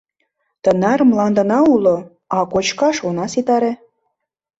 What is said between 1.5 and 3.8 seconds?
уло, а кочкаш она ситаре.